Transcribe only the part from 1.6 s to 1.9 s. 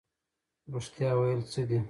دي؟